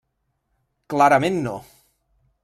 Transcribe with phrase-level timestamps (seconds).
[0.93, 1.53] Clarament, no.